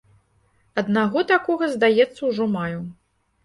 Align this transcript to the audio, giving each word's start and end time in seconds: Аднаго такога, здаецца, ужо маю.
Аднаго 0.83 1.23
такога, 1.33 1.65
здаецца, 1.77 2.19
ужо 2.33 2.51
маю. 2.59 2.79